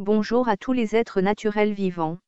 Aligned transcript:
Bonjour 0.00 0.48
à 0.48 0.56
tous 0.56 0.72
les 0.72 0.94
êtres 0.94 1.20
naturels 1.20 1.72
vivants. 1.72 2.18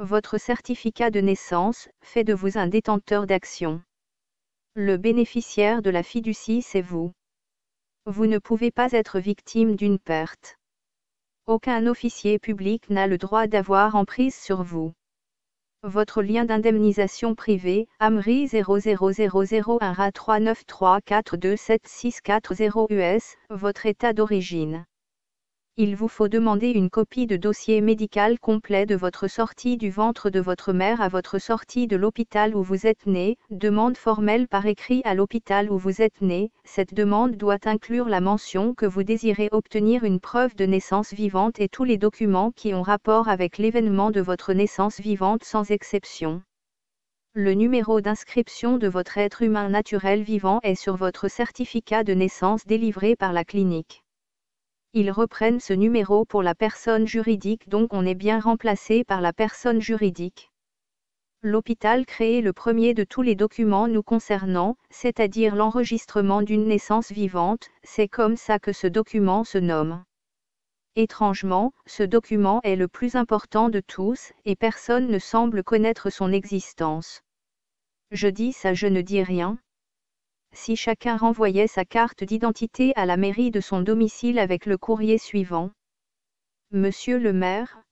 Votre 0.00 0.36
certificat 0.36 1.10
de 1.10 1.18
naissance 1.18 1.88
fait 2.02 2.24
de 2.24 2.34
vous 2.34 2.58
un 2.58 2.66
détenteur 2.66 3.26
d'action. 3.26 3.80
Le 4.74 4.98
bénéficiaire 4.98 5.80
de 5.80 5.88
la 5.88 6.02
fiducie, 6.02 6.60
c'est 6.60 6.82
vous. 6.82 7.12
Vous 8.04 8.26
ne 8.26 8.36
pouvez 8.36 8.70
pas 8.70 8.92
être 8.92 9.18
victime 9.18 9.76
d'une 9.76 9.98
perte. 9.98 10.58
Aucun 11.46 11.86
officier 11.86 12.38
public 12.38 12.90
n'a 12.90 13.06
le 13.06 13.16
droit 13.16 13.46
d'avoir 13.46 13.96
emprise 13.96 14.36
sur 14.36 14.62
vous. 14.62 14.92
Votre 15.84 16.20
lien 16.20 16.44
d'indemnisation 16.44 17.34
privé, 17.34 17.88
AMRI 17.98 18.46
00001 18.46 19.80
RA 19.80 20.10
393427640 20.10 22.92
US, 22.92 23.36
votre 23.48 23.86
état 23.86 24.12
d'origine 24.12 24.84
il 25.76 25.96
vous 25.96 26.06
faut 26.06 26.28
demander 26.28 26.70
une 26.70 26.88
copie 26.88 27.26
de 27.26 27.36
dossier 27.36 27.80
médical 27.80 28.38
complet 28.38 28.86
de 28.86 28.94
votre 28.94 29.26
sortie 29.26 29.76
du 29.76 29.90
ventre 29.90 30.30
de 30.30 30.38
votre 30.38 30.72
mère 30.72 31.00
à 31.00 31.08
votre 31.08 31.40
sortie 31.40 31.88
de 31.88 31.96
l'hôpital 31.96 32.54
où 32.54 32.62
vous 32.62 32.86
êtes 32.86 33.06
né, 33.06 33.38
demande 33.50 33.96
formelle 33.96 34.46
par 34.46 34.66
écrit 34.66 35.02
à 35.04 35.16
l'hôpital 35.16 35.72
où 35.72 35.76
vous 35.76 36.00
êtes 36.00 36.20
né, 36.20 36.52
cette 36.62 36.94
demande 36.94 37.32
doit 37.32 37.58
inclure 37.64 38.08
la 38.08 38.20
mention 38.20 38.72
que 38.72 38.86
vous 38.86 39.02
désirez 39.02 39.48
obtenir 39.50 40.04
une 40.04 40.20
preuve 40.20 40.54
de 40.54 40.64
naissance 40.64 41.12
vivante 41.12 41.58
et 41.58 41.68
tous 41.68 41.82
les 41.82 41.98
documents 41.98 42.52
qui 42.52 42.72
ont 42.72 42.82
rapport 42.82 43.28
avec 43.28 43.58
l'événement 43.58 44.12
de 44.12 44.20
votre 44.20 44.52
naissance 44.52 45.00
vivante 45.00 45.42
sans 45.42 45.72
exception. 45.72 46.40
Le 47.32 47.52
numéro 47.54 48.00
d'inscription 48.00 48.78
de 48.78 48.86
votre 48.86 49.18
être 49.18 49.42
humain 49.42 49.70
naturel 49.70 50.22
vivant 50.22 50.60
est 50.62 50.76
sur 50.76 50.94
votre 50.94 51.26
certificat 51.26 52.04
de 52.04 52.14
naissance 52.14 52.64
délivré 52.64 53.16
par 53.16 53.32
la 53.32 53.44
clinique 53.44 54.03
ils 54.94 55.10
reprennent 55.10 55.60
ce 55.60 55.72
numéro 55.72 56.24
pour 56.24 56.42
la 56.42 56.54
personne 56.54 57.06
juridique 57.06 57.68
donc 57.68 57.92
on 57.92 58.06
est 58.06 58.14
bien 58.14 58.38
remplacé 58.38 59.04
par 59.04 59.20
la 59.20 59.32
personne 59.32 59.80
juridique. 59.80 60.50
L'hôpital 61.42 62.06
crée 62.06 62.40
le 62.40 62.52
premier 62.52 62.94
de 62.94 63.04
tous 63.04 63.20
les 63.20 63.34
documents 63.34 63.88
nous 63.88 64.02
concernant, 64.02 64.76
c'est-à-dire 64.88 65.56
l'enregistrement 65.56 66.40
d'une 66.40 66.66
naissance 66.66 67.12
vivante, 67.12 67.68
c'est 67.82 68.08
comme 68.08 68.36
ça 68.36 68.58
que 68.58 68.72
ce 68.72 68.86
document 68.86 69.44
se 69.44 69.58
nomme. 69.58 70.04
Étrangement, 70.96 71.72
ce 71.86 72.04
document 72.04 72.60
est 72.62 72.76
le 72.76 72.86
plus 72.86 73.16
important 73.16 73.68
de 73.68 73.80
tous, 73.80 74.32
et 74.44 74.54
personne 74.54 75.08
ne 75.08 75.18
semble 75.18 75.64
connaître 75.64 76.08
son 76.08 76.32
existence. 76.32 77.20
Je 78.12 78.28
dis 78.28 78.52
ça 78.52 78.74
je 78.74 78.86
ne 78.86 79.02
dis 79.02 79.22
rien, 79.22 79.58
si 80.54 80.76
chacun 80.76 81.16
renvoyait 81.16 81.66
sa 81.66 81.84
carte 81.84 82.24
d'identité 82.24 82.92
à 82.96 83.04
la 83.04 83.16
mairie 83.16 83.50
de 83.50 83.60
son 83.60 83.82
domicile 83.82 84.38
avec 84.38 84.66
le 84.66 84.78
courrier 84.78 85.18
suivant. 85.18 85.70
Monsieur 86.70 87.18
le 87.18 87.32
maire 87.32 87.82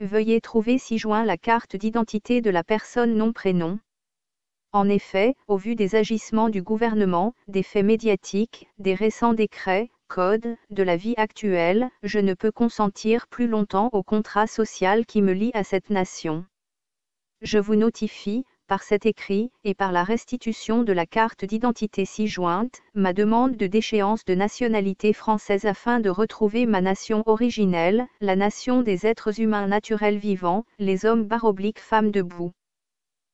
Veuillez 0.00 0.40
trouver 0.40 0.78
ci-joint 0.78 1.24
la 1.24 1.36
carte 1.36 1.76
d'identité 1.76 2.40
de 2.40 2.50
la 2.50 2.64
personne 2.64 3.14
non 3.14 3.32
prénom. 3.32 3.78
En 4.72 4.88
effet, 4.88 5.34
au 5.48 5.56
vu 5.56 5.74
des 5.74 5.96
agissements 5.96 6.48
du 6.48 6.62
gouvernement, 6.62 7.34
des 7.48 7.62
faits 7.62 7.84
médiatiques, 7.84 8.68
des 8.78 8.94
récents 8.94 9.34
décrets, 9.34 9.90
codes, 10.08 10.56
de 10.70 10.82
la 10.82 10.96
vie 10.96 11.14
actuelle, 11.16 11.90
je 12.02 12.18
ne 12.18 12.34
peux 12.34 12.52
consentir 12.52 13.26
plus 13.28 13.46
longtemps 13.46 13.90
au 13.92 14.02
contrat 14.02 14.46
social 14.46 15.06
qui 15.06 15.22
me 15.22 15.32
lie 15.32 15.50
à 15.54 15.64
cette 15.64 15.90
nation. 15.90 16.44
Je 17.42 17.58
vous 17.58 17.74
notifie, 17.74 18.44
par 18.70 18.84
cet 18.84 19.04
écrit, 19.04 19.50
et 19.64 19.74
par 19.74 19.90
la 19.90 20.04
restitution 20.04 20.84
de 20.84 20.92
la 20.92 21.04
carte 21.04 21.44
d'identité 21.44 22.04
ci-jointe, 22.04 22.78
ma 22.94 23.12
demande 23.12 23.56
de 23.56 23.66
déchéance 23.66 24.24
de 24.24 24.36
nationalité 24.36 25.12
française 25.12 25.64
afin 25.66 25.98
de 25.98 26.08
retrouver 26.08 26.66
ma 26.66 26.80
nation 26.80 27.24
originelle, 27.26 28.06
la 28.20 28.36
nation 28.36 28.82
des 28.82 29.08
êtres 29.08 29.40
humains 29.40 29.66
naturels 29.66 30.18
vivants, 30.18 30.64
les 30.78 31.04
hommes 31.04 31.24
barobliques 31.24 31.80
femmes 31.80 32.12
debout. 32.12 32.52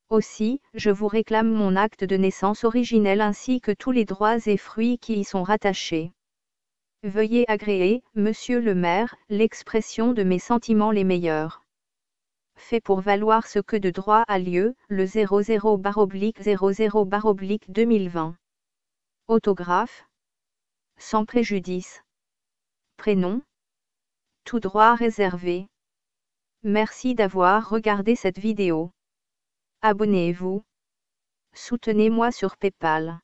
Aussi, 0.09 0.63
je 0.73 0.89
vous 0.89 1.07
réclame 1.07 1.53
mon 1.53 1.77
acte 1.77 2.03
de 2.03 2.17
naissance 2.17 2.65
originel 2.65 3.21
ainsi 3.21 3.61
que 3.61 3.73
tous 3.73 3.91
les 3.91 4.07
droits 4.07 4.39
et 4.47 4.57
fruits 4.57 4.97
qui 4.99 5.21
y 5.21 5.25
sont 5.25 5.43
rattachés. 5.43 6.13
Veuillez 7.03 7.45
agréer, 7.47 8.03
monsieur 8.15 8.59
le 8.59 8.75
maire, 8.75 9.15
l'expression 9.29 10.15
de 10.15 10.23
mes 10.23 10.39
sentiments 10.39 10.93
les 10.93 11.05
meilleurs 11.05 11.66
fait 12.57 12.81
pour 12.81 13.01
valoir 13.01 13.47
ce 13.47 13.59
que 13.59 13.77
de 13.77 13.91
droit 13.91 14.25
a 14.29 14.39
lieu, 14.39 14.75
le 14.89 15.07
00 15.07 15.43
00 15.43 15.87
2020. 17.69 18.37
Autographe. 19.29 20.07
Sans 20.99 21.25
préjudice. 21.25 22.03
Prénom. 22.97 23.43
Tout 24.45 24.61
droit 24.61 24.95
réservé. 24.95 25.69
Merci 26.63 27.15
d'avoir 27.15 27.69
regardé 27.69 28.17
cette 28.17 28.39
vidéo. 28.39 28.91
Abonnez-vous. 29.83 30.65
Soutenez-moi 31.55 32.33
sur 32.33 32.57
PayPal. 32.57 33.21